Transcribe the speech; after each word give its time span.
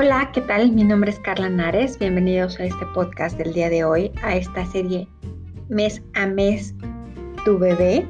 Hola, 0.00 0.30
¿qué 0.32 0.42
tal? 0.42 0.70
Mi 0.70 0.84
nombre 0.84 1.10
es 1.10 1.18
Carla 1.18 1.48
Nares. 1.48 1.98
Bienvenidos 1.98 2.60
a 2.60 2.66
este 2.66 2.86
podcast 2.94 3.36
del 3.36 3.52
día 3.52 3.68
de 3.68 3.82
hoy, 3.82 4.12
a 4.22 4.36
esta 4.36 4.64
serie 4.64 5.08
Mes 5.70 6.00
a 6.14 6.24
Mes 6.24 6.72
Tu 7.44 7.58
Bebé. 7.58 8.06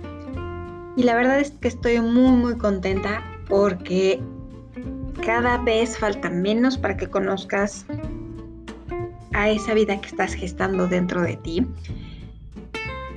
Y 0.98 1.04
la 1.04 1.14
verdad 1.14 1.40
es 1.40 1.52
que 1.52 1.68
estoy 1.68 1.98
muy, 2.02 2.30
muy 2.32 2.58
contenta 2.58 3.24
porque 3.48 4.20
cada 5.24 5.56
vez 5.62 5.96
falta 5.96 6.28
menos 6.28 6.76
para 6.76 6.94
que 6.94 7.08
conozcas 7.08 7.86
a 9.32 9.48
esa 9.48 9.72
vida 9.72 9.98
que 9.98 10.08
estás 10.08 10.34
gestando 10.34 10.88
dentro 10.88 11.22
de 11.22 11.38
ti. 11.38 11.66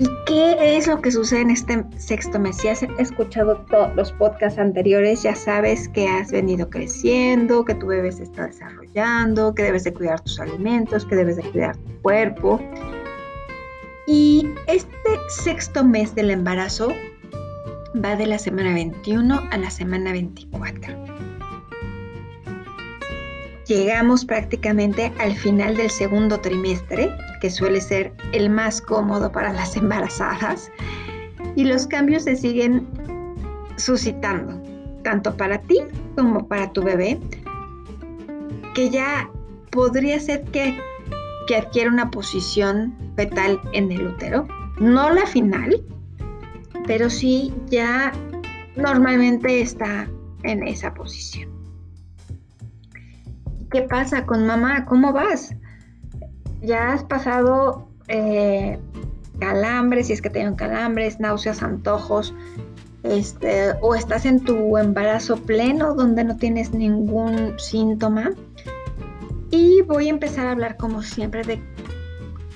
¿Y 0.02 0.10
qué 0.26 0.78
es 0.78 0.88
lo 0.88 1.00
que 1.00 1.12
sucede 1.12 1.42
en 1.42 1.52
este 1.52 1.86
sexto 2.00 2.40
mes? 2.40 2.58
Si 2.58 2.68
has 2.68 2.82
escuchado 2.98 3.58
todos 3.70 3.96
los 3.96 4.12
podcasts 4.14 4.58
anteriores, 4.58 5.22
ya 5.22 5.36
sabes 5.36 5.88
que 5.90 6.08
has 6.08 6.32
venido 6.32 6.72
creciendo, 6.72 7.64
que 7.64 7.76
tu 7.76 7.86
bebé 7.86 8.12
se 8.12 8.24
está 8.24 8.48
desarrollando, 8.48 9.54
que 9.54 9.62
debes 9.62 9.84
de 9.84 9.94
cuidar 9.94 10.20
tus 10.22 10.40
alimentos, 10.40 11.06
que 11.06 11.16
debes 11.16 11.36
de 11.36 11.44
cuidar 11.44 11.78
tu 11.78 12.02
cuerpo. 12.02 12.60
Y 14.08 14.50
este 14.66 14.90
sexto 15.44 15.84
mes 15.84 16.16
del 16.16 16.32
embarazo 16.32 16.92
va 18.04 18.16
de 18.16 18.26
la 18.26 18.40
semana 18.40 18.74
21 18.74 19.40
a 19.52 19.58
la 19.60 19.70
semana 19.70 20.14
24. 20.14 21.31
Llegamos 23.72 24.26
prácticamente 24.26 25.14
al 25.18 25.34
final 25.34 25.78
del 25.78 25.90
segundo 25.90 26.42
trimestre 26.42 27.10
que 27.40 27.50
suele 27.50 27.80
ser 27.80 28.12
el 28.34 28.50
más 28.50 28.82
cómodo 28.82 29.32
para 29.32 29.54
las 29.54 29.78
embarazadas, 29.78 30.70
y 31.56 31.64
los 31.64 31.88
cambios 31.88 32.24
se 32.24 32.36
siguen 32.36 32.86
suscitando, 33.78 34.62
tanto 35.04 35.38
para 35.38 35.58
ti 35.62 35.80
como 36.18 36.50
para 36.50 36.74
tu 36.74 36.84
bebé, 36.84 37.18
que 38.76 38.90
ya 38.90 39.30
podría 39.70 40.20
ser 40.20 40.44
que, 40.52 40.78
que 41.48 41.56
adquiera 41.56 41.90
una 41.90 42.12
posición 42.12 42.94
fetal 43.16 43.62
en 43.72 43.90
el 43.94 44.06
útero, 44.06 44.50
no 44.82 45.12
la 45.12 45.26
final, 45.26 45.82
pero 46.88 47.10
sí 47.10 47.54
ya 47.68 48.12
normalmente 48.76 49.62
está 49.62 50.10
en 50.44 50.68
esa 50.68 50.94
posición. 50.94 51.51
¿Qué 53.72 53.84
pasa 53.84 54.26
con 54.26 54.46
mamá? 54.46 54.86
¿Cómo 54.86 55.14
vas? 55.14 55.56
ya 56.62 56.94
has 56.94 57.04
pasado 57.04 57.88
eh, 58.08 58.80
calambres, 59.40 60.08
si 60.08 60.14
es 60.14 60.22
que 60.22 60.30
te 60.30 60.44
dan 60.44 60.56
calambres, 60.56 61.20
náuseas, 61.20 61.64
antojos, 61.64 62.34
este, 63.04 63.72
o 63.82 63.96
estás 63.96 64.26
en 64.26 64.44
tu 64.44 64.78
embarazo 64.78 65.38
pleno 65.38 65.96
donde 65.96 66.24
no 66.24 66.38
tienes 66.38 66.74
ningún 66.74 67.56
síntoma. 67.58 68.32
Y 69.50 69.82
voy 69.82 70.08
a 70.08 70.12
empezar 70.12 70.48
a 70.48 70.52
hablar 70.52 70.78
como 70.78 71.02
siempre 71.02 71.44
de 71.44 71.62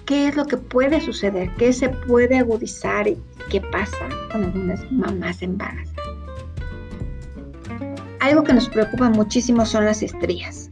qué 0.05 0.27
es 0.27 0.35
lo 0.35 0.45
que 0.45 0.57
puede 0.57 1.01
suceder, 1.01 1.49
qué 1.57 1.73
se 1.73 1.89
puede 1.89 2.37
agudizar 2.37 3.07
y 3.07 3.17
qué 3.49 3.59
pasa 3.59 4.07
con 4.31 4.45
algunas 4.45 4.91
mamás 4.91 5.41
embarazadas. 5.41 5.93
Algo 8.21 8.43
que 8.43 8.53
nos 8.53 8.69
preocupa 8.69 9.09
muchísimo 9.09 9.65
son 9.65 9.85
las 9.85 10.01
estrías. 10.01 10.64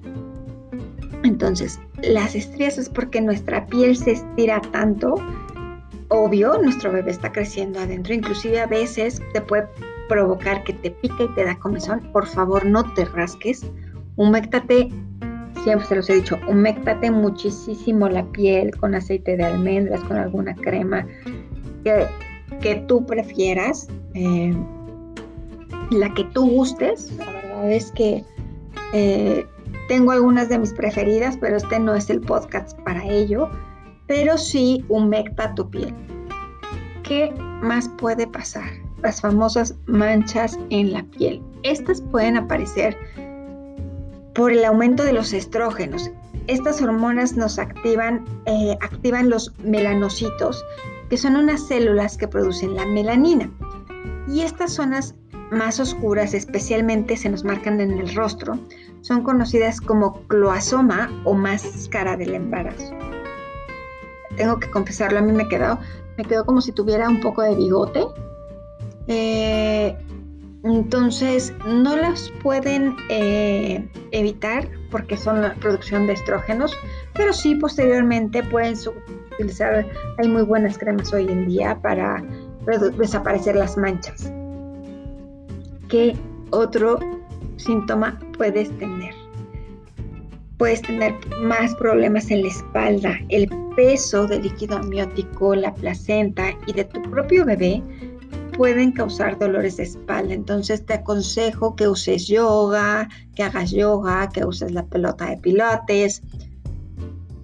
Entonces, 1.24 1.80
las 2.02 2.36
estrías 2.36 2.78
es 2.78 2.90
porque 2.90 3.22
nuestra 3.22 3.66
piel 3.68 3.96
se 3.96 4.12
estira 4.12 4.62
tanto. 4.72 5.16
Obvio, 6.10 6.58
nuestro 6.62 6.92
bebé 6.92 7.12
está 7.12 7.32
creciendo 7.32 7.80
adentro. 7.80 8.14
Inclusive 8.14 8.60
a 8.62 8.68
veces 8.68 9.22
te 9.34 9.42
puede 9.42 9.68
provocar 10.10 10.64
que 10.64 10.74
te 10.74 10.92
pique 10.92 11.24
y 11.24 11.36
te 11.36 11.46
da 11.46 11.58
comezón. 11.58 12.02
Por 12.12 12.28
favor, 12.28 12.66
no 12.66 12.94
te 12.94 13.06
rasques. 13.06 13.66
Humectate, 14.18 14.90
siempre 15.64 15.88
se 15.88 15.96
los 15.96 16.10
he 16.10 16.16
dicho, 16.16 16.38
humectate 16.48 17.10
muchísimo 17.10 18.08
la 18.10 18.24
piel 18.32 18.76
con 18.78 18.94
aceite 18.94 19.38
de 19.38 19.44
almendras, 19.44 20.04
con 20.04 20.18
alguna 20.18 20.54
crema 20.56 21.08
que, 21.84 22.06
que 22.62 22.76
tú 22.88 23.06
prefieras. 23.06 23.88
Eh, 24.14 24.54
la 25.90 26.14
que 26.14 26.24
tú 26.26 26.50
gustes. 26.50 27.12
La 27.18 27.26
verdad 27.26 27.72
es 27.72 27.92
que 27.92 28.24
eh, 28.94 29.46
tengo 29.88 30.12
algunas 30.12 30.50
de 30.50 30.60
mis 30.60 30.74
preferidas, 30.74 31.38
pero 31.38 31.58
este 31.58 31.80
no 31.80 31.96
es 31.96 32.10
el 32.10 32.22
podcast 32.22 32.78
para 32.80 33.06
ello. 33.06 33.50
Pero 34.08 34.38
sí 34.38 34.84
humecta 34.90 35.56
tu 35.56 35.70
piel. 35.70 35.94
¿Qué 37.04 37.34
más 37.62 37.90
puede 37.98 38.28
pasar? 38.28 38.70
Las 39.02 39.22
famosas 39.22 39.76
manchas 39.86 40.58
en 40.70 40.94
la 40.94 41.04
piel. 41.04 41.42
Estas 41.64 42.02
pueden 42.02 42.38
aparecer 42.38 42.98
por 44.34 44.52
el 44.52 44.64
aumento 44.66 45.04
de 45.04 45.14
los 45.14 45.34
estrógenos. 45.34 46.12
Estas 46.48 46.82
hormonas 46.82 47.36
nos 47.36 47.60
activan, 47.60 48.26
eh, 48.46 48.78
activan 48.82 49.30
los 49.30 49.54
melanocitos, 49.64 50.64
que 51.10 51.18
son 51.18 51.36
unas 51.36 51.68
células 51.68 52.18
que 52.18 52.28
producen 52.28 52.76
la 52.76 52.86
melanina. 52.86 53.50
Y 54.28 54.42
estas 54.42 54.74
zonas 54.74 55.16
más 55.52 55.80
oscuras, 55.80 56.34
especialmente 56.34 57.16
se 57.16 57.30
nos 57.30 57.44
marcan 57.44 57.80
en 57.80 57.92
el 58.00 58.14
rostro, 58.16 58.58
son 59.04 59.22
conocidas 59.22 59.82
como 59.82 60.14
cloasoma 60.28 61.12
o 61.26 61.34
máscara 61.34 62.16
del 62.16 62.36
embarazo. 62.36 62.96
Tengo 64.38 64.60
que 64.60 64.70
confesarlo, 64.72 65.20
a 65.20 65.22
mí 65.22 65.34
me 65.34 65.48
quedó, 65.48 65.78
me 66.18 66.24
quedó 66.24 66.46
como 66.46 66.62
si 66.62 66.72
tuviera 66.72 67.10
un 67.10 67.20
poco 67.20 67.42
de 67.42 67.54
bigote. 67.54 68.06
Eh, 69.08 69.96
entonces, 70.64 71.54
no 71.68 71.98
las 71.98 72.32
pueden 72.42 72.96
eh, 73.10 73.86
evitar 74.12 74.70
porque 74.90 75.18
son 75.18 75.42
la 75.42 75.54
producción 75.56 76.08
de 76.08 76.14
estrógenos, 76.14 76.74
pero 77.14 77.34
sí 77.34 77.56
posteriormente 77.56 78.42
pueden 78.44 78.76
utilizar, 79.34 79.86
hay 80.18 80.28
muy 80.30 80.44
buenas 80.44 80.78
cremas 80.78 81.12
hoy 81.12 81.28
en 81.28 81.46
día 81.48 81.78
para 81.82 82.24
desaparecer 82.98 83.58
las 83.58 83.76
manchas. 83.76 84.32
¿Qué 85.90 86.16
otro 86.52 87.00
síntoma 87.58 88.20
puedes 88.38 88.76
tener? 88.78 89.14
Puedes 90.58 90.82
tener 90.82 91.14
más 91.42 91.76
problemas 91.76 92.32
en 92.32 92.44
la 92.44 92.50
espalda, 92.50 93.20
el 93.30 93.50
peso 93.76 94.28
del 94.28 94.44
líquido 94.44 94.78
amniótico, 94.78 95.56
la 95.56 95.74
placenta 95.74 96.52
y 96.68 96.74
de 96.74 96.86
tu 96.86 97.02
propio 97.02 97.46
bebé 97.46 97.82
pueden 98.58 98.92
causar 98.92 99.38
dolores 99.40 99.78
de 99.78 99.84
espalda. 99.84 100.34
Entonces 100.34 100.86
te 100.86 100.94
aconsejo 100.94 101.76
que 101.76 101.88
uses 101.88 102.28
yoga, 102.28 103.10
que 103.36 103.44
hagas 103.44 103.72
yoga, 103.72 104.30
que 104.30 104.46
uses 104.46 104.72
la 104.72 104.86
pelota 104.86 105.30
de 105.30 105.38
pilates 105.38 106.22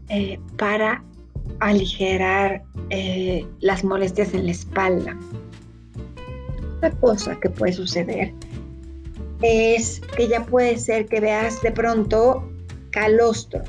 eh, 0.09 0.40
para 0.58 1.03
aligerar 1.59 2.64
eh, 2.90 3.46
las 3.59 3.84
molestias 3.84 4.34
en 4.34 4.46
la 4.46 4.52
espalda. 4.52 5.18
Otra 6.78 6.92
cosa 6.92 7.40
que 7.40 7.50
puede 7.50 7.74
suceder 7.74 8.34
es 9.42 10.02
que 10.16 10.28
ya 10.28 10.44
puede 10.46 10.78
ser 10.78 11.06
que 11.06 11.20
veas 11.20 11.62
de 11.62 11.72
pronto 11.72 12.50
calostro. 12.92 13.62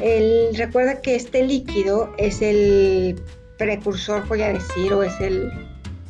El, 0.00 0.54
recuerda 0.56 1.00
que 1.00 1.14
este 1.14 1.44
líquido 1.44 2.12
es 2.18 2.42
el 2.42 3.20
precursor, 3.58 4.26
voy 4.28 4.42
a 4.42 4.52
decir, 4.52 4.92
o 4.92 5.02
es 5.02 5.18
el, 5.20 5.50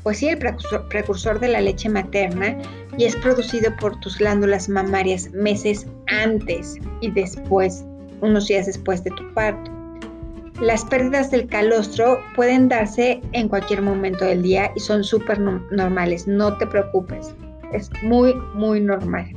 pues 0.03 0.19
sí, 0.19 0.29
el 0.29 0.39
precursor, 0.39 0.89
precursor 0.89 1.39
de 1.39 1.49
la 1.49 1.61
leche 1.61 1.89
materna 1.89 2.57
y 2.97 3.05
es 3.05 3.15
producido 3.17 3.75
por 3.77 3.99
tus 4.01 4.19
glándulas 4.19 4.69
mamarias 4.69 5.31
meses 5.33 5.87
antes 6.07 6.77
y 7.01 7.11
después, 7.11 7.85
unos 8.21 8.49
días 8.49 8.67
después 8.67 9.05
de 9.05 9.11
tu 9.11 9.35
parto. 9.35 9.71
Las 10.61 10.85
pérdidas 10.85 11.31
del 11.31 11.49
calostro 11.49 12.21
pueden 12.37 12.69
darse 12.69 13.21
en 13.33 13.49
cualquier 13.49 13.83
momento 13.83 14.25
del 14.25 14.43
día 14.43 14.71
y 14.77 14.81
son 14.81 15.03
súper 15.03 15.41
normales, 15.41 16.29
no 16.29 16.57
te 16.57 16.67
preocupes, 16.67 17.35
es 17.75 17.91
muy, 18.03 18.35
muy 18.55 18.81
normal. 18.81 19.37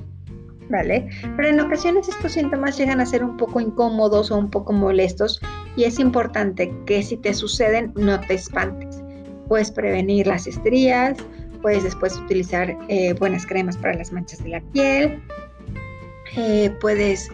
¿Vale? 0.69 1.07
Pero 1.37 1.47
en 1.47 1.61
ocasiones 1.61 2.09
estos 2.09 2.33
síntomas 2.33 2.77
llegan 2.77 2.99
a 2.99 3.05
ser 3.05 3.23
un 3.23 3.37
poco 3.37 3.61
incómodos 3.61 4.31
o 4.31 4.37
un 4.37 4.49
poco 4.49 4.73
molestos 4.73 5.39
y 5.77 5.85
es 5.85 5.97
importante 5.97 6.73
que 6.85 7.01
si 7.03 7.15
te 7.15 7.33
suceden 7.33 7.93
no 7.95 8.19
te 8.19 8.33
espantes. 8.33 9.01
Puedes 9.47 9.71
prevenir 9.71 10.27
las 10.27 10.45
estrías, 10.45 11.17
puedes 11.61 11.83
después 11.83 12.17
utilizar 12.17 12.77
eh, 12.89 13.13
buenas 13.13 13.45
cremas 13.45 13.77
para 13.77 13.93
las 13.93 14.11
manchas 14.11 14.43
de 14.43 14.49
la 14.49 14.61
piel, 14.73 15.23
eh, 16.35 16.69
puedes 16.81 17.29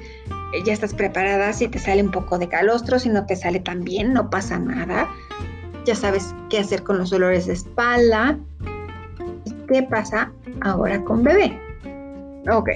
ya 0.65 0.73
estás 0.73 0.94
preparada 0.94 1.51
si 1.53 1.67
te 1.67 1.79
sale 1.79 2.03
un 2.03 2.11
poco 2.11 2.38
de 2.38 2.47
calostro, 2.47 3.00
si 3.00 3.09
no 3.09 3.25
te 3.25 3.35
sale 3.35 3.59
tan 3.59 3.83
bien, 3.83 4.13
no 4.13 4.29
pasa 4.29 4.59
nada. 4.59 5.09
Ya 5.85 5.95
sabes 5.95 6.35
qué 6.50 6.59
hacer 6.59 6.83
con 6.83 6.97
los 6.97 7.09
dolores 7.09 7.47
de 7.47 7.53
espalda. 7.53 8.38
Qué 9.68 9.83
pasa 9.83 10.31
ahora 10.62 11.04
con 11.04 11.24
bebé? 11.24 11.60
Ok. 12.50 12.69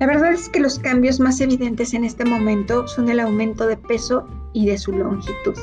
La 0.00 0.06
verdad 0.06 0.32
es 0.32 0.48
que 0.48 0.60
los 0.60 0.78
cambios 0.78 1.20
más 1.20 1.40
evidentes 1.40 1.94
en 1.94 2.04
este 2.04 2.24
momento 2.24 2.86
son 2.88 3.08
el 3.08 3.20
aumento 3.20 3.66
de 3.66 3.76
peso 3.76 4.26
y 4.52 4.66
de 4.66 4.76
su 4.76 4.92
longitud. 4.92 5.54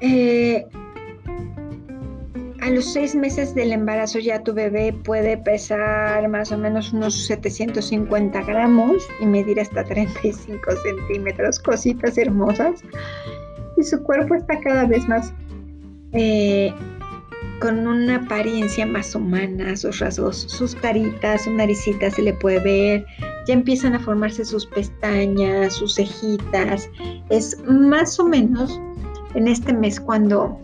Eh, 0.00 0.66
a 2.66 2.70
los 2.70 2.92
seis 2.92 3.14
meses 3.14 3.54
del 3.54 3.72
embarazo 3.72 4.18
ya 4.18 4.42
tu 4.42 4.52
bebé 4.52 4.92
puede 4.92 5.38
pesar 5.38 6.28
más 6.28 6.50
o 6.52 6.58
menos 6.58 6.92
unos 6.92 7.26
750 7.26 8.42
gramos 8.42 8.96
y 9.20 9.26
medir 9.26 9.60
hasta 9.60 9.84
35 9.84 10.58
centímetros, 10.82 11.58
cositas 11.60 12.18
hermosas. 12.18 12.82
Y 13.76 13.84
su 13.84 14.02
cuerpo 14.02 14.34
está 14.34 14.58
cada 14.60 14.84
vez 14.86 15.06
más 15.06 15.32
eh, 16.12 16.72
con 17.60 17.86
una 17.86 18.16
apariencia 18.16 18.86
más 18.86 19.14
humana, 19.14 19.76
sus 19.76 19.98
rasgos, 19.98 20.36
sus 20.36 20.74
caritas, 20.74 21.44
su 21.44 21.52
naricita 21.52 22.10
se 22.10 22.22
le 22.22 22.34
puede 22.34 22.60
ver, 22.60 23.06
ya 23.46 23.54
empiezan 23.54 23.94
a 23.94 24.00
formarse 24.00 24.44
sus 24.44 24.66
pestañas, 24.66 25.74
sus 25.74 25.94
cejitas. 25.94 26.90
Es 27.30 27.58
más 27.64 28.18
o 28.18 28.26
menos 28.26 28.80
en 29.34 29.48
este 29.48 29.72
mes 29.72 30.00
cuando 30.00 30.58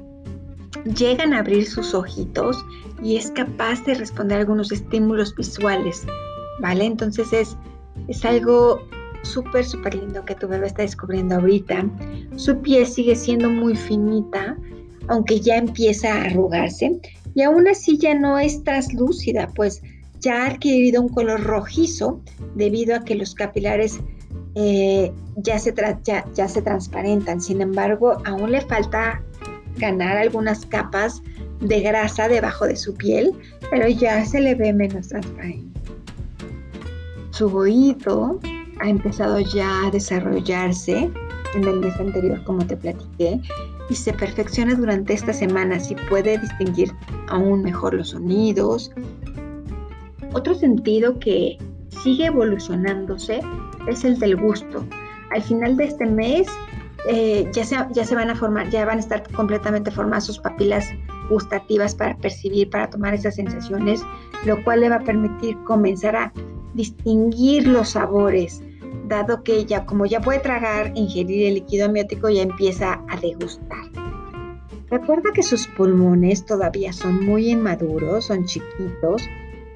llegan 0.98 1.32
a 1.32 1.38
abrir 1.38 1.66
sus 1.66 1.94
ojitos 1.94 2.64
y 3.02 3.16
es 3.16 3.30
capaz 3.30 3.84
de 3.84 3.94
responder 3.94 4.38
a 4.38 4.40
algunos 4.40 4.72
estímulos 4.72 5.34
visuales, 5.34 6.04
¿vale? 6.60 6.84
Entonces 6.84 7.32
es, 7.32 7.56
es 8.08 8.24
algo 8.24 8.80
súper, 9.22 9.64
súper 9.64 9.94
lindo 9.94 10.24
que 10.24 10.34
tu 10.34 10.48
bebé 10.48 10.66
está 10.66 10.82
descubriendo 10.82 11.36
ahorita. 11.36 11.86
Su 12.36 12.60
piel 12.60 12.86
sigue 12.86 13.14
siendo 13.16 13.48
muy 13.48 13.76
finita, 13.76 14.56
aunque 15.08 15.40
ya 15.40 15.56
empieza 15.56 16.14
a 16.14 16.24
arrugarse 16.24 17.00
y 17.34 17.42
aún 17.42 17.68
así 17.68 17.98
ya 17.98 18.14
no 18.14 18.38
es 18.38 18.62
translúcida, 18.62 19.48
pues 19.54 19.82
ya 20.20 20.44
ha 20.44 20.46
adquirido 20.48 21.02
un 21.02 21.08
color 21.08 21.42
rojizo 21.42 22.20
debido 22.54 22.94
a 22.94 23.04
que 23.04 23.14
los 23.14 23.34
capilares 23.34 24.00
eh, 24.54 25.10
ya, 25.36 25.58
se 25.58 25.74
ya, 26.04 26.24
ya 26.34 26.46
transparentan. 26.46 27.40
Sin 27.40 27.60
embargo, 27.60 28.18
aún 28.24 28.52
le 28.52 28.60
falta 28.60 29.22
ganar 29.78 30.16
algunas 30.16 30.66
capas 30.66 31.22
de 31.60 31.80
grasa 31.80 32.28
debajo 32.28 32.66
de 32.66 32.76
su 32.76 32.94
piel, 32.94 33.32
pero 33.70 33.88
ya 33.88 34.24
se 34.24 34.40
le 34.40 34.54
ve 34.54 34.72
menos 34.72 35.08
transparente. 35.08 35.80
Su 37.30 37.46
oído 37.56 38.38
ha 38.80 38.88
empezado 38.88 39.40
ya 39.40 39.86
a 39.86 39.90
desarrollarse 39.90 41.10
en 41.54 41.64
el 41.64 41.80
mes 41.80 41.94
anterior, 41.96 42.42
como 42.44 42.66
te 42.66 42.76
platiqué, 42.76 43.40
y 43.88 43.94
se 43.94 44.12
perfecciona 44.12 44.74
durante 44.74 45.12
esta 45.12 45.32
semana, 45.32 45.78
si 45.80 45.94
puede 45.94 46.38
distinguir 46.38 46.92
aún 47.28 47.62
mejor 47.62 47.94
los 47.94 48.10
sonidos. 48.10 48.90
Otro 50.32 50.54
sentido 50.54 51.18
que 51.18 51.58
sigue 52.02 52.26
evolucionándose 52.26 53.40
es 53.86 54.04
el 54.04 54.18
del 54.18 54.36
gusto. 54.36 54.84
Al 55.30 55.42
final 55.42 55.76
de 55.76 55.84
este 55.84 56.06
mes 56.06 56.46
eh, 57.08 57.48
ya, 57.52 57.64
se, 57.64 57.76
ya 57.92 58.04
se 58.04 58.14
van 58.14 58.30
a 58.30 58.36
formar, 58.36 58.70
ya 58.70 58.84
van 58.84 58.98
a 58.98 59.00
estar 59.00 59.28
completamente 59.32 59.90
formadas 59.90 60.24
sus 60.24 60.38
papilas 60.38 60.88
gustativas 61.28 61.94
para 61.94 62.16
percibir, 62.16 62.70
para 62.70 62.88
tomar 62.88 63.14
esas 63.14 63.34
sensaciones, 63.34 64.02
lo 64.44 64.62
cual 64.64 64.80
le 64.80 64.88
va 64.88 64.96
a 64.96 65.04
permitir 65.04 65.56
comenzar 65.64 66.16
a 66.16 66.32
distinguir 66.74 67.66
los 67.66 67.90
sabores, 67.90 68.62
dado 69.12 69.42
que 69.42 69.64
ya 69.64 69.84
como 69.84 70.06
ya 70.06 70.20
puede 70.20 70.40
tragar, 70.40 70.92
ingerir 70.94 71.46
el 71.48 71.54
líquido 71.54 71.86
amniótico, 71.86 72.30
ya 72.30 72.42
empieza 72.42 73.00
a 73.08 73.20
degustar. 73.20 73.84
Recuerda 74.90 75.30
que 75.34 75.42
sus 75.42 75.66
pulmones 75.68 76.44
todavía 76.44 76.92
son 76.92 77.24
muy 77.24 77.50
inmaduros, 77.50 78.26
son 78.26 78.44
chiquitos 78.44 79.22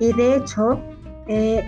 y 0.01 0.13
de 0.13 0.37
hecho, 0.37 0.81
eh, 1.29 1.63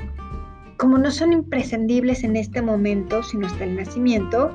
como 0.76 0.98
no 0.98 1.10
son 1.10 1.32
imprescindibles 1.32 2.24
en 2.24 2.36
este 2.36 2.62
momento, 2.62 3.22
sino 3.22 3.46
hasta 3.46 3.64
el 3.64 3.76
nacimiento, 3.76 4.50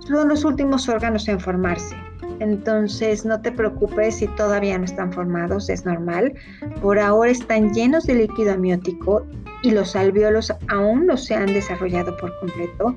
son 0.00 0.28
los 0.28 0.44
últimos 0.44 0.88
órganos 0.88 1.28
en 1.28 1.38
formarse. 1.38 1.96
Entonces 2.40 3.24
no 3.24 3.40
te 3.40 3.52
preocupes 3.52 4.16
si 4.16 4.26
todavía 4.28 4.78
no 4.78 4.84
están 4.84 5.12
formados, 5.12 5.68
es 5.68 5.84
normal. 5.84 6.34
Por 6.80 6.98
ahora 6.98 7.30
están 7.30 7.72
llenos 7.74 8.04
de 8.04 8.14
líquido 8.14 8.52
amniótico 8.52 9.26
y 9.62 9.70
los 9.70 9.96
alveolos 9.96 10.52
aún 10.68 11.06
no 11.06 11.16
se 11.16 11.34
han 11.34 11.52
desarrollado 11.52 12.16
por 12.16 12.38
completo. 12.38 12.96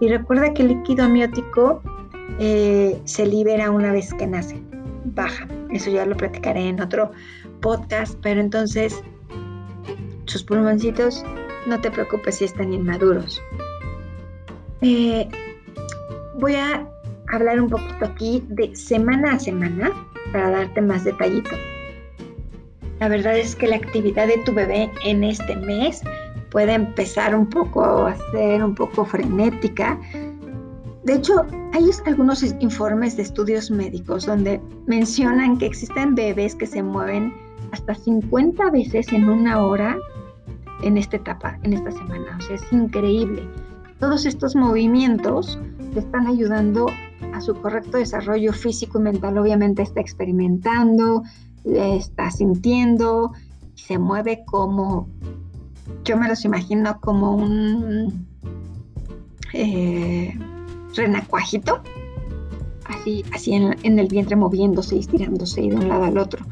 Y 0.00 0.08
recuerda 0.08 0.52
que 0.52 0.62
el 0.62 0.68
líquido 0.68 1.04
amniótico 1.04 1.82
eh, 2.38 3.00
se 3.04 3.26
libera 3.26 3.70
una 3.70 3.92
vez 3.92 4.12
que 4.14 4.26
nace, 4.26 4.60
baja. 5.04 5.46
Eso 5.70 5.90
ya 5.90 6.04
lo 6.06 6.16
platicaré 6.16 6.68
en 6.68 6.80
otro 6.80 7.12
podcast, 7.60 8.18
pero 8.22 8.40
entonces 8.40 9.02
sus 10.26 10.42
pulmoncitos 10.42 11.24
no 11.66 11.80
te 11.80 11.90
preocupes 11.90 12.36
si 12.36 12.44
están 12.44 12.72
inmaduros. 12.72 13.40
Eh, 14.80 15.28
voy 16.38 16.56
a 16.56 16.86
hablar 17.28 17.60
un 17.60 17.70
poquito 17.70 18.04
aquí 18.04 18.44
de 18.48 18.74
semana 18.74 19.34
a 19.34 19.38
semana 19.38 19.92
para 20.32 20.50
darte 20.50 20.80
más 20.80 21.04
detallito. 21.04 21.50
La 23.02 23.08
verdad 23.08 23.36
es 23.36 23.56
que 23.56 23.66
la 23.66 23.74
actividad 23.74 24.28
de 24.28 24.38
tu 24.44 24.54
bebé 24.54 24.88
en 25.04 25.24
este 25.24 25.56
mes 25.56 26.02
puede 26.52 26.74
empezar 26.74 27.34
un 27.34 27.48
poco 27.48 28.06
a 28.06 28.14
ser 28.30 28.62
un 28.62 28.76
poco 28.76 29.04
frenética. 29.04 29.98
De 31.02 31.14
hecho, 31.14 31.44
hay 31.72 31.90
algunos 32.06 32.44
informes 32.60 33.16
de 33.16 33.24
estudios 33.24 33.72
médicos 33.72 34.26
donde 34.26 34.60
mencionan 34.86 35.58
que 35.58 35.66
existen 35.66 36.14
bebés 36.14 36.54
que 36.54 36.64
se 36.64 36.80
mueven 36.80 37.34
hasta 37.72 37.92
50 37.92 38.70
veces 38.70 39.12
en 39.12 39.28
una 39.28 39.60
hora 39.66 39.96
en 40.84 40.96
esta 40.96 41.16
etapa, 41.16 41.58
en 41.64 41.72
esta 41.72 41.90
semana. 41.90 42.36
O 42.38 42.40
sea, 42.40 42.54
es 42.54 42.72
increíble. 42.72 43.42
Todos 43.98 44.26
estos 44.26 44.54
movimientos 44.54 45.58
le 45.92 45.98
están 45.98 46.28
ayudando 46.28 46.86
a 47.34 47.40
su 47.40 47.52
correcto 47.52 47.98
desarrollo 47.98 48.52
físico 48.52 49.00
y 49.00 49.02
mental. 49.02 49.38
Obviamente 49.38 49.82
está 49.82 50.00
experimentando, 50.00 51.24
está 51.64 52.30
sintiendo, 52.30 53.32
se 53.74 53.98
mueve 53.98 54.44
como, 54.46 55.08
yo 56.04 56.16
me 56.16 56.28
los 56.28 56.44
imagino 56.44 57.00
como 57.00 57.36
un 57.36 58.26
eh, 59.52 60.38
renacuajito, 60.94 61.82
así, 62.86 63.24
así 63.32 63.52
en, 63.54 63.98
el 63.98 64.08
vientre 64.08 64.36
moviéndose 64.36 64.96
y 64.96 65.00
estirándose 65.00 65.62
de 65.62 65.74
un 65.74 65.88
lado 65.88 66.04
al 66.04 66.18
otro. 66.18 66.44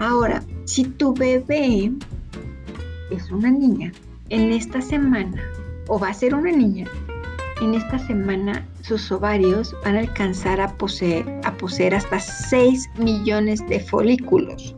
Ahora, 0.00 0.44
si 0.64 0.84
tu 0.84 1.12
bebé 1.14 1.92
es 3.10 3.30
una 3.30 3.50
niña, 3.50 3.92
en 4.30 4.52
esta 4.52 4.80
semana, 4.80 5.42
o 5.88 5.98
va 5.98 6.08
a 6.08 6.14
ser 6.14 6.34
una 6.34 6.52
niña, 6.52 6.86
en 7.60 7.74
esta 7.74 7.98
semana 7.98 8.66
sus 8.82 9.10
ovarios 9.10 9.74
van 9.84 9.96
a 9.96 10.00
alcanzar 10.00 10.60
a 10.60 10.72
poseer, 10.76 11.24
a 11.44 11.52
poseer 11.56 11.94
hasta 11.94 12.20
6 12.20 12.90
millones 12.98 13.66
de 13.68 13.80
folículos. 13.80 14.74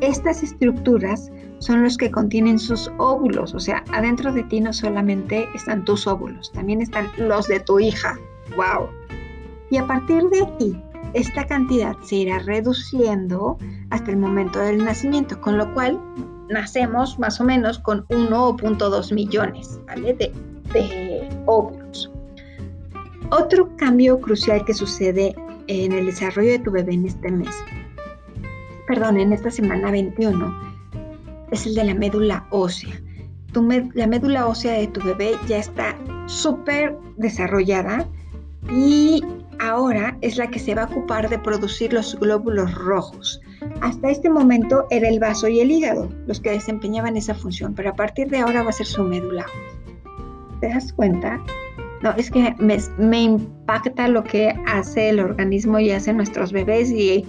Estas 0.00 0.42
estructuras 0.42 1.30
son 1.58 1.82
los 1.82 1.96
que 1.96 2.10
contienen 2.10 2.58
sus 2.58 2.90
óvulos, 2.98 3.54
o 3.54 3.60
sea, 3.60 3.84
adentro 3.92 4.32
de 4.32 4.42
ti 4.44 4.60
no 4.60 4.72
solamente 4.72 5.46
están 5.54 5.84
tus 5.84 6.06
óvulos, 6.06 6.50
también 6.52 6.80
están 6.80 7.08
los 7.18 7.46
de 7.48 7.60
tu 7.60 7.78
hija. 7.78 8.18
¡Wow! 8.56 8.88
Y 9.70 9.76
a 9.76 9.86
partir 9.86 10.24
de 10.30 10.42
aquí, 10.42 10.82
esta 11.12 11.46
cantidad 11.46 11.96
se 12.02 12.16
irá 12.16 12.38
reduciendo 12.40 13.58
hasta 13.90 14.10
el 14.10 14.16
momento 14.16 14.58
del 14.58 14.84
nacimiento, 14.84 15.40
con 15.40 15.58
lo 15.58 15.72
cual 15.74 16.00
nacemos 16.48 17.18
más 17.18 17.40
o 17.40 17.44
menos 17.44 17.78
con 17.78 18.06
1.2 18.08 19.14
millones 19.14 19.78
de, 19.96 20.32
de 20.72 21.42
óvulos. 21.46 21.79
Otro 23.30 23.76
cambio 23.76 24.20
crucial 24.20 24.64
que 24.64 24.74
sucede 24.74 25.36
en 25.68 25.92
el 25.92 26.06
desarrollo 26.06 26.50
de 26.50 26.58
tu 26.58 26.72
bebé 26.72 26.94
en 26.94 27.06
este 27.06 27.30
mes, 27.30 27.54
perdón, 28.88 29.20
en 29.20 29.32
esta 29.32 29.52
semana 29.52 29.92
21, 29.92 30.52
es 31.52 31.64
el 31.64 31.76
de 31.76 31.84
la 31.84 31.94
médula 31.94 32.46
ósea. 32.50 33.00
la 33.94 34.06
médula 34.08 34.48
ósea 34.48 34.72
de 34.72 34.88
tu 34.88 35.00
bebé 35.00 35.36
ya 35.46 35.58
está 35.58 35.96
súper 36.26 36.96
desarrollada 37.18 38.08
y 38.68 39.22
ahora 39.60 40.18
es 40.22 40.36
la 40.36 40.48
que 40.48 40.58
se 40.58 40.74
va 40.74 40.82
a 40.82 40.86
ocupar 40.86 41.28
de 41.28 41.38
producir 41.38 41.92
los 41.92 42.18
glóbulos 42.18 42.74
rojos. 42.74 43.40
Hasta 43.80 44.10
este 44.10 44.28
momento 44.28 44.86
era 44.90 45.08
el 45.08 45.20
vaso 45.20 45.46
y 45.46 45.60
el 45.60 45.70
hígado 45.70 46.08
los 46.26 46.40
que 46.40 46.50
desempeñaban 46.50 47.16
esa 47.16 47.34
función, 47.34 47.74
pero 47.74 47.90
a 47.90 47.94
partir 47.94 48.28
de 48.28 48.38
ahora 48.38 48.64
va 48.64 48.70
a 48.70 48.72
ser 48.72 48.86
su 48.86 49.04
médula. 49.04 49.46
¿Te 50.60 50.68
das 50.68 50.92
cuenta? 50.92 51.40
No, 52.02 52.12
es 52.16 52.30
que 52.30 52.54
me, 52.58 53.22
impacta 53.22 54.08
lo 54.08 54.24
que 54.24 54.54
hace 54.66 55.10
el 55.10 55.20
organismo 55.20 55.78
y 55.78 55.90
hacen 55.90 56.16
nuestros 56.16 56.50
bebés 56.50 56.90
y 56.90 57.26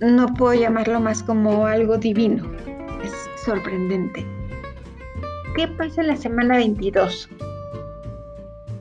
no 0.00 0.32
puedo 0.34 0.54
llamarlo 0.54 1.00
más 1.00 1.22
como 1.24 1.66
algo 1.66 1.98
divino. 1.98 2.48
Es 3.02 3.12
sorprendente. 3.44 4.24
¿Qué 5.56 5.66
pasa 5.66 6.02
en 6.02 6.06
la 6.08 6.16
semana 6.16 6.56
22? 6.58 7.28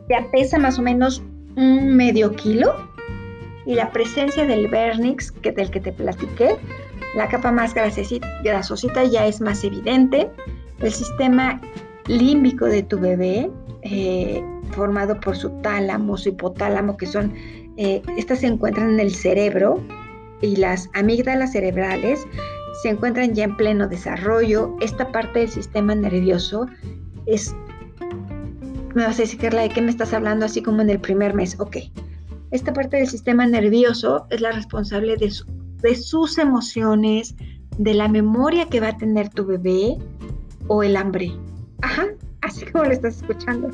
Ya 0.10 0.27
pesa 0.32 0.60
más 0.60 0.77
o 0.77 0.84
menos 0.84 1.24
un 1.56 1.96
medio 1.96 2.32
kilo 2.36 2.75
y 3.65 3.74
la 3.74 3.91
presencia 3.91 4.46
del 4.46 4.67
vernix, 4.67 5.32
que 5.32 5.51
del 5.51 5.72
que 5.72 5.79
te 5.79 5.91
platiqué, 5.91 6.56
la 7.15 7.27
capa 7.27 7.51
más 7.51 7.74
grasosita 7.74 9.03
ya 9.06 9.25
es 9.25 9.41
más 9.41 9.63
evidente. 9.63 10.29
El 10.79 10.94
sistema 10.94 11.60
límbico 12.06 12.65
de 12.65 12.84
tu 12.84 13.00
bebé, 13.00 13.50
eh, 13.82 14.44
formado 14.72 15.20
por 15.20 15.36
su 15.36 15.50
tálamo, 15.62 16.18
su 16.18 16.30
hipotálamo, 16.30 16.98
que 16.98 17.06
son, 17.06 17.34
eh, 17.78 18.02
estas 18.18 18.40
se 18.40 18.48
encuentran 18.48 18.92
en 18.92 19.00
el 19.00 19.14
cerebro, 19.14 19.82
y 20.42 20.56
las 20.56 20.90
amígdalas 20.94 21.54
cerebrales 21.54 22.26
se 22.84 22.90
encuentran 22.90 23.34
ya 23.34 23.46
en 23.46 23.58
pleno 23.58 23.88
desarrollo. 23.88 24.76
Esta 24.82 25.12
parte 25.12 25.40
del 25.40 25.50
sistema 25.50 25.96
nervioso 25.96 26.68
es... 27.26 27.56
Me 28.94 29.04
vas 29.04 29.20
a 29.20 29.24
decir, 29.24 29.40
Carla, 29.40 29.62
¿de 29.62 29.70
qué 29.70 29.82
me 29.82 29.92
estás 29.92 30.14
hablando 30.14 30.46
así 30.46 30.62
como 30.62 30.82
en 30.82 30.90
el 30.90 31.00
primer 31.00 31.34
mes? 31.34 31.60
Ok. 31.60 31.78
Esta 32.52 32.74
parte 32.74 32.98
del 32.98 33.08
sistema 33.08 33.46
nervioso 33.46 34.26
es 34.30 34.42
la 34.42 34.52
responsable 34.52 35.18
de, 35.18 35.32
de 35.82 35.96
sus 35.96 36.38
emociones, 36.38 37.36
de 37.78 37.94
la 37.94 38.08
memoria 38.08 38.66
que 38.70 38.80
va 38.80 38.90
a 38.90 38.98
tener 38.98 39.30
tu 39.30 39.46
bebé 39.46 39.98
o 40.68 40.84
el 40.84 40.96
hambre. 40.96 41.32
Ajá, 41.82 42.08
así 42.48 42.66
como 42.66 42.86
lo 42.86 42.92
estás 42.92 43.18
escuchando. 43.18 43.70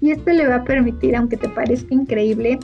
Y 0.00 0.10
esto 0.10 0.30
le 0.30 0.48
va 0.48 0.56
a 0.56 0.64
permitir, 0.64 1.16
aunque 1.16 1.36
te 1.36 1.48
parezca 1.48 1.94
increíble, 1.94 2.58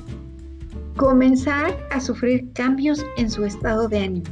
comenzar 0.97 1.77
a 1.91 2.01
sufrir 2.01 2.53
cambios 2.53 3.05
en 3.17 3.31
su 3.31 3.45
estado 3.45 3.89
de 3.89 3.99
ánimo. 4.05 4.27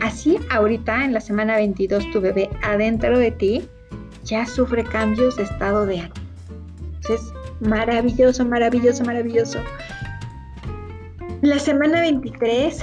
Así 0.00 0.38
ahorita 0.50 1.04
en 1.04 1.12
la 1.12 1.20
semana 1.20 1.56
22 1.56 2.10
tu 2.10 2.20
bebé 2.20 2.50
adentro 2.62 3.18
de 3.18 3.30
ti 3.30 3.62
ya 4.24 4.46
sufre 4.46 4.84
cambios 4.84 5.36
de 5.36 5.44
estado 5.44 5.86
de 5.86 6.00
ánimo. 6.00 6.14
Entonces, 6.94 7.32
maravilloso, 7.60 8.44
maravilloso, 8.44 9.04
maravilloso. 9.04 9.58
La 11.40 11.58
semana 11.58 12.00
23, 12.00 12.82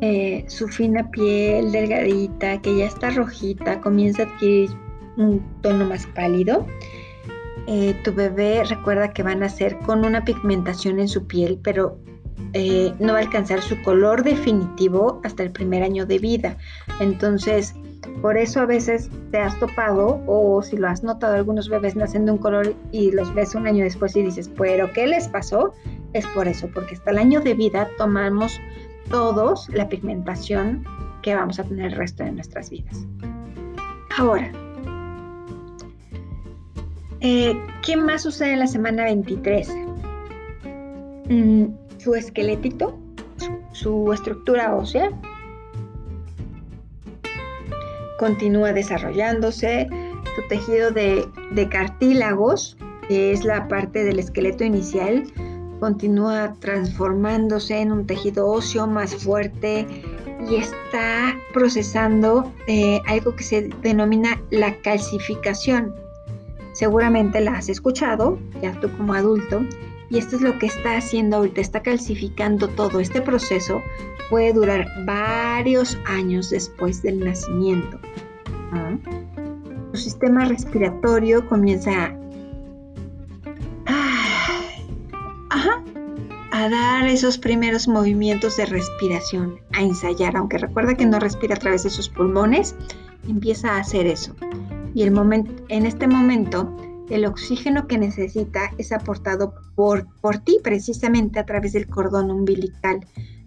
eh, 0.00 0.44
su 0.46 0.68
fina 0.68 1.10
piel 1.10 1.72
delgadita, 1.72 2.62
que 2.62 2.78
ya 2.78 2.86
está 2.86 3.10
rojita, 3.10 3.80
comienza 3.80 4.22
a 4.22 4.26
adquirir 4.26 4.70
un 5.16 5.42
tono 5.62 5.84
más 5.84 6.06
pálido. 6.06 6.66
Eh, 7.66 7.94
tu 8.04 8.12
bebé 8.12 8.64
recuerda 8.64 9.12
que 9.12 9.22
van 9.22 9.42
a 9.42 9.48
ser 9.48 9.78
con 9.78 10.04
una 10.04 10.24
pigmentación 10.24 10.98
en 10.98 11.08
su 11.08 11.26
piel, 11.26 11.58
pero 11.62 11.98
eh, 12.52 12.92
no 12.98 13.12
va 13.12 13.20
a 13.20 13.22
alcanzar 13.22 13.62
su 13.62 13.80
color 13.82 14.24
definitivo 14.24 15.20
hasta 15.24 15.42
el 15.42 15.50
primer 15.50 15.82
año 15.82 16.06
de 16.06 16.18
vida. 16.18 16.56
Entonces, 17.00 17.74
por 18.22 18.36
eso 18.36 18.60
a 18.60 18.66
veces 18.66 19.10
te 19.30 19.38
has 19.38 19.58
topado 19.58 20.20
o 20.26 20.62
si 20.62 20.76
lo 20.76 20.88
has 20.88 21.02
notado, 21.02 21.34
algunos 21.34 21.68
bebés 21.68 21.96
nacen 21.96 22.26
de 22.26 22.32
un 22.32 22.38
color 22.38 22.74
y 22.92 23.12
los 23.12 23.32
ves 23.34 23.54
un 23.54 23.66
año 23.66 23.84
después 23.84 24.16
y 24.16 24.22
dices, 24.22 24.50
pero 24.56 24.90
¿qué 24.92 25.06
les 25.06 25.28
pasó? 25.28 25.72
Es 26.12 26.26
por 26.28 26.48
eso, 26.48 26.68
porque 26.74 26.94
hasta 26.94 27.12
el 27.12 27.18
año 27.18 27.40
de 27.40 27.54
vida 27.54 27.88
tomamos 27.98 28.60
todos 29.10 29.68
la 29.70 29.88
pigmentación 29.88 30.84
que 31.22 31.34
vamos 31.34 31.58
a 31.60 31.64
tener 31.64 31.92
el 31.92 31.96
resto 31.96 32.24
de 32.24 32.32
nuestras 32.32 32.70
vidas. 32.70 33.06
Ahora, 34.18 34.50
eh, 37.20 37.54
¿qué 37.84 37.96
más 37.96 38.22
sucede 38.22 38.52
en 38.52 38.60
la 38.60 38.66
semana 38.66 39.04
23? 39.04 39.68
Mm, 41.28 41.64
su 41.98 42.14
esqueletito, 42.14 42.98
su 43.72 44.12
estructura 44.12 44.74
ósea, 44.74 45.10
continúa 48.20 48.72
desarrollándose, 48.74 49.88
su 50.34 50.48
tejido 50.48 50.90
de, 50.90 51.26
cartílagos, 51.70 52.76
que 53.08 53.32
es 53.32 53.44
la 53.44 53.66
parte 53.66 54.04
del 54.04 54.18
esqueleto 54.18 54.62
inicial, 54.62 55.24
continúa 55.80 56.54
transformándose 56.60 57.80
en 57.80 57.92
un 57.92 58.06
tejido 58.06 58.46
óseo 58.46 58.86
más 58.86 59.14
fuerte 59.14 59.86
y 60.48 60.56
está 60.56 61.34
procesando 61.54 62.52
eh, 62.66 63.00
algo 63.06 63.34
que 63.34 63.42
se 63.42 63.70
denomina 63.82 64.40
la 64.50 64.74
calcificación. 64.82 65.94
Seguramente 66.72 67.40
la 67.40 67.52
has 67.52 67.68
escuchado, 67.68 68.38
ya 68.62 68.78
tú 68.80 68.90
como 68.96 69.14
adulto, 69.14 69.62
y 70.08 70.18
esto 70.18 70.36
es 70.36 70.42
lo 70.42 70.58
que 70.58 70.66
está 70.66 70.96
haciendo 70.96 71.36
ahorita, 71.36 71.60
está 71.60 71.82
calcificando 71.82 72.68
todo. 72.68 73.00
Este 73.00 73.22
proceso 73.22 73.80
puede 74.28 74.52
durar 74.52 74.86
varios 75.04 75.98
años 76.06 76.50
después 76.50 77.02
del 77.02 77.20
nacimiento. 77.20 77.98
Tu 79.92 79.96
sistema 79.96 80.44
respiratorio 80.44 81.46
comienza 81.48 82.16
a 86.50 86.68
dar 86.68 87.06
esos 87.06 87.38
primeros 87.38 87.88
movimientos 87.88 88.56
de 88.56 88.66
respiración, 88.66 89.60
a 89.72 89.82
ensayar, 89.82 90.36
aunque 90.36 90.58
recuerda 90.58 90.94
que 90.94 91.06
no 91.06 91.18
respira 91.18 91.54
a 91.56 91.58
través 91.58 91.82
de 91.82 91.90
sus 91.90 92.08
pulmones, 92.08 92.76
empieza 93.28 93.74
a 93.74 93.80
hacer 93.80 94.06
eso. 94.06 94.34
Y 94.94 95.02
el 95.02 95.10
momento, 95.10 95.52
en 95.68 95.86
este 95.86 96.06
momento, 96.06 96.76
el 97.10 97.26
oxígeno 97.26 97.86
que 97.86 97.98
necesita 97.98 98.70
es 98.78 98.92
aportado 98.92 99.54
por, 99.74 100.06
por 100.20 100.38
ti 100.38 100.58
precisamente 100.62 101.38
a 101.38 101.46
través 101.46 101.72
del 101.72 101.86
cordón 101.86 102.30
umbilical. 102.30 103.00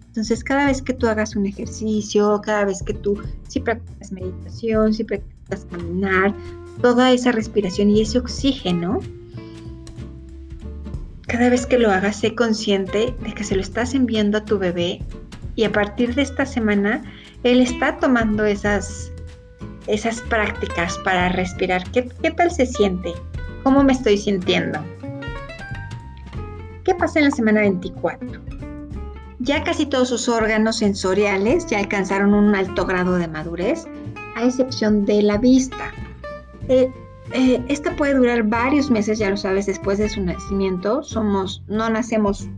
Entonces, 0.06 0.44
cada 0.44 0.66
vez 0.66 0.80
que 0.80 0.92
tú 0.92 1.08
hagas 1.08 1.34
un 1.36 1.46
ejercicio, 1.46 2.40
cada 2.42 2.64
vez 2.64 2.82
que 2.82 2.94
tú, 2.94 3.20
si 3.48 3.60
practicas 3.60 4.12
meditación, 4.12 4.94
si 4.94 5.04
practicas 5.04 5.66
caminar, 5.70 6.34
toda 6.80 7.12
esa 7.12 7.32
respiración 7.32 7.90
y 7.90 8.02
ese 8.02 8.18
oxígeno 8.18 9.00
cada 11.26 11.48
vez 11.48 11.66
que 11.66 11.78
lo 11.78 11.90
hagas, 11.90 12.16
sé 12.20 12.36
consciente 12.36 13.12
de 13.20 13.34
que 13.34 13.42
se 13.42 13.56
lo 13.56 13.62
estás 13.62 13.94
enviando 13.94 14.38
a 14.38 14.44
tu 14.44 14.56
bebé 14.56 15.02
y 15.56 15.64
a 15.64 15.72
partir 15.72 16.14
de 16.14 16.22
esta 16.22 16.46
semana, 16.46 17.02
él 17.42 17.60
está 17.60 17.98
tomando 17.98 18.44
esas, 18.44 19.10
esas 19.86 20.20
prácticas 20.22 20.98
para 20.98 21.28
respirar. 21.30 21.84
¿Qué, 21.90 22.08
¿Qué 22.22 22.30
tal 22.30 22.50
se 22.50 22.66
siente? 22.66 23.12
¿Cómo 23.62 23.82
me 23.82 23.92
estoy 23.92 24.18
sintiendo? 24.18 24.78
¿Qué 26.84 26.94
pasa 26.94 27.18
en 27.18 27.26
la 27.26 27.30
semana 27.30 27.60
24? 27.60 28.28
Ya 29.40 29.62
casi 29.64 29.86
todos 29.86 30.08
sus 30.08 30.28
órganos 30.28 30.76
sensoriales 30.76 31.66
ya 31.66 31.78
alcanzaron 31.78 32.34
un 32.34 32.54
alto 32.54 32.86
grado 32.86 33.16
de 33.16 33.28
madurez, 33.28 33.86
a 34.36 34.44
excepción 34.44 35.04
de 35.04 35.22
la 35.22 35.38
vista. 35.38 35.92
Eh, 36.68 36.90
eh, 37.32 37.62
esta 37.68 37.96
puede 37.96 38.14
durar 38.14 38.44
varios 38.44 38.90
meses, 38.90 39.18
ya 39.18 39.30
lo 39.30 39.36
sabes, 39.36 39.66
después 39.66 39.98
de 39.98 40.08
su 40.08 40.22
nacimiento. 40.22 41.02
Somos, 41.02 41.62
no 41.68 41.88
nacemos 41.90 42.48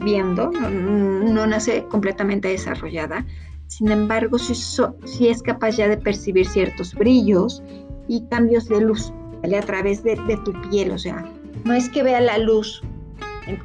viendo, 0.00 0.50
no, 0.50 1.46
nace 1.46 1.84
completamente 1.84 2.48
desarrollada. 2.48 3.24
Sin 3.70 3.88
embargo, 3.92 4.36
sí, 4.36 5.28
es 5.28 5.42
capaz 5.44 5.76
ya 5.76 5.86
de 5.86 5.96
percibir 5.96 6.44
ciertos 6.44 6.92
brillos 6.92 7.62
y 8.08 8.26
cambios 8.26 8.68
de 8.68 8.80
luz 8.80 9.12
a 9.44 9.60
través 9.60 10.02
de, 10.02 10.16
tu 10.44 10.52
piel. 10.68 10.90
O 10.90 10.98
sea, 10.98 11.24
no 11.64 11.72
es 11.72 11.88
que 11.88 12.02
vea 12.02 12.20
la 12.20 12.36
luz 12.38 12.82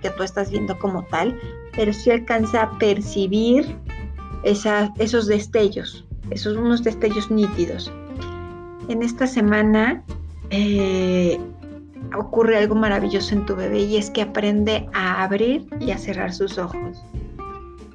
que 0.03 0.09
tú 0.11 0.21
estás 0.21 0.51
viendo 0.51 0.77
como 0.77 1.03
tal, 1.05 1.37
pero 1.75 1.91
sí 1.91 2.11
alcanza 2.11 2.61
a 2.61 2.77
percibir 2.77 3.75
esos 4.43 5.25
destellos, 5.25 6.05
esos 6.29 6.55
unos 6.55 6.83
destellos 6.83 7.31
nítidos. 7.31 7.91
En 8.89 9.01
esta 9.01 9.25
semana 9.25 10.03
eh, 10.51 11.39
ocurre 12.15 12.59
algo 12.59 12.75
maravilloso 12.75 13.33
en 13.33 13.45
tu 13.47 13.55
bebé 13.55 13.79
y 13.79 13.97
es 13.97 14.11
que 14.11 14.21
aprende 14.21 14.87
a 14.93 15.23
abrir 15.23 15.65
y 15.79 15.89
a 15.89 15.97
cerrar 15.97 16.31
sus 16.31 16.59
ojos. 16.59 17.03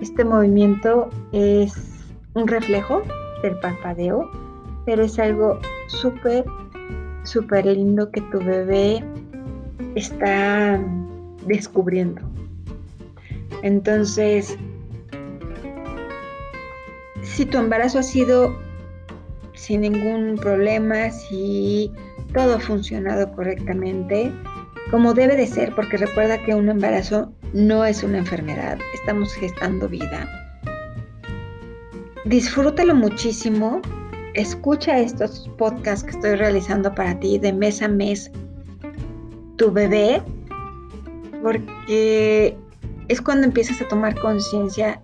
Este 0.00 0.25
movimiento 0.25 1.09
es 1.33 1.89
un 2.34 2.46
reflejo 2.46 3.02
del 3.42 3.58
parpadeo, 3.60 4.30
pero 4.87 5.04
es 5.04 5.18
algo 5.18 5.58
súper, 5.88 6.44
súper 7.25 7.66
lindo 7.66 8.10
que 8.10 8.20
tu 8.22 8.38
bebé 8.38 9.04
está 9.94 10.80
descubriendo. 11.46 12.22
Entonces, 13.62 14.56
si 17.22 17.44
tu 17.44 17.58
embarazo 17.58 17.99
ha 17.99 18.02
sido 18.02 18.56
sin 19.54 19.82
ningún 19.82 20.37
problema, 20.37 21.10
si 21.10 21.92
todo 22.32 22.56
ha 22.56 22.60
funcionado 22.60 23.30
correctamente, 23.32 24.32
como 24.90 25.14
debe 25.14 25.37
de 25.37 25.46
ser, 25.46 25.75
porque 25.75 25.96
recuerda 25.96 26.42
que 26.42 26.54
un 26.54 26.68
embarazo 26.68 27.32
no 27.52 27.84
es 27.84 28.02
una 28.02 28.18
enfermedad, 28.18 28.78
estamos 28.94 29.34
gestando 29.34 29.88
vida. 29.88 30.50
Disfrútalo 32.26 32.94
muchísimo, 32.94 33.80
escucha 34.34 34.98
estos 34.98 35.50
podcasts 35.56 36.04
que 36.04 36.10
estoy 36.10 36.34
realizando 36.34 36.94
para 36.94 37.18
ti 37.18 37.38
de 37.38 37.50
mes 37.50 37.80
a 37.80 37.88
mes, 37.88 38.30
tu 39.56 39.72
bebé, 39.72 40.22
porque 41.42 42.58
es 43.08 43.22
cuando 43.22 43.46
empiezas 43.46 43.80
a 43.80 43.88
tomar 43.88 44.14
conciencia 44.20 45.00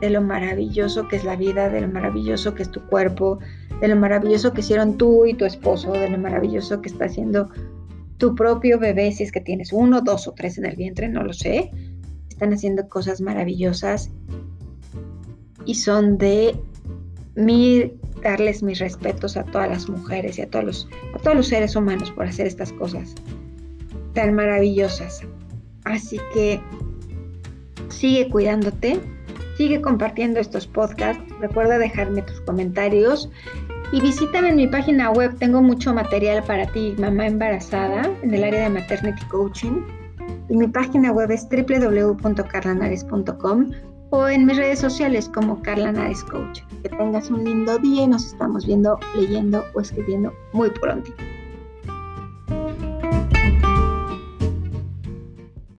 de 0.00 0.10
lo 0.10 0.20
maravilloso 0.20 1.06
que 1.06 1.16
es 1.16 1.24
la 1.24 1.36
vida, 1.36 1.68
de 1.68 1.82
lo 1.82 1.88
maravilloso 1.88 2.52
que 2.56 2.64
es 2.64 2.70
tu 2.72 2.84
cuerpo, 2.86 3.38
de 3.80 3.86
lo 3.86 3.94
maravilloso 3.94 4.52
que 4.52 4.60
hicieron 4.60 4.98
tú 4.98 5.24
y 5.24 5.34
tu 5.34 5.44
esposo, 5.44 5.92
de 5.92 6.10
lo 6.10 6.18
maravilloso 6.18 6.82
que 6.82 6.88
está 6.88 7.04
haciendo 7.04 7.48
tu 8.18 8.34
propio 8.34 8.80
bebé, 8.80 9.12
si 9.12 9.22
es 9.22 9.30
que 9.30 9.40
tienes 9.40 9.72
uno, 9.72 10.00
dos 10.00 10.26
o 10.26 10.32
tres 10.32 10.58
en 10.58 10.66
el 10.66 10.74
vientre, 10.74 11.08
no 11.08 11.22
lo 11.22 11.32
sé. 11.32 11.70
Están 12.28 12.52
haciendo 12.52 12.88
cosas 12.88 13.20
maravillosas 13.20 14.10
y 15.66 15.74
son 15.74 16.16
de 16.16 16.56
mi, 17.34 17.92
darles 18.22 18.62
mis 18.62 18.78
respetos 18.78 19.36
a 19.36 19.44
todas 19.44 19.68
las 19.68 19.88
mujeres 19.88 20.38
y 20.38 20.42
a 20.42 20.50
todos, 20.50 20.64
los, 20.64 20.88
a 21.14 21.18
todos 21.18 21.36
los 21.36 21.48
seres 21.48 21.76
humanos 21.76 22.10
por 22.12 22.26
hacer 22.26 22.46
estas 22.46 22.72
cosas 22.72 23.14
tan 24.14 24.34
maravillosas. 24.34 25.20
Así 25.84 26.18
que 26.32 26.58
sigue 27.90 28.30
cuidándote, 28.30 28.98
Sigue 29.56 29.80
compartiendo 29.80 30.38
estos 30.38 30.66
podcasts. 30.66 31.24
Recuerda 31.40 31.78
dejarme 31.78 32.20
tus 32.22 32.40
comentarios. 32.42 33.30
Y 33.92 34.02
visítame 34.02 34.50
en 34.50 34.56
mi 34.56 34.66
página 34.66 35.10
web. 35.10 35.34
Tengo 35.38 35.62
mucho 35.62 35.94
material 35.94 36.42
para 36.42 36.66
ti, 36.66 36.94
mamá 36.98 37.26
embarazada, 37.26 38.02
en 38.22 38.34
el 38.34 38.44
área 38.44 38.64
de 38.64 38.70
maternity 38.70 39.24
coaching. 39.26 39.80
Y 40.50 40.56
mi 40.56 40.68
página 40.68 41.10
web 41.12 41.30
es 41.30 41.48
www.carlanares.com 41.48 43.70
o 44.10 44.28
en 44.28 44.46
mis 44.46 44.56
redes 44.56 44.78
sociales 44.78 45.30
como 45.32 45.60
Carla 45.62 45.92
Nares 45.92 46.22
Coach. 46.24 46.60
Que 46.82 46.88
tengas 46.88 47.30
un 47.30 47.44
lindo 47.44 47.78
día 47.78 48.04
y 48.04 48.08
nos 48.08 48.26
estamos 48.26 48.66
viendo, 48.66 48.98
leyendo 49.14 49.64
o 49.74 49.80
escribiendo 49.80 50.32
muy 50.52 50.70
pronto. 50.70 51.10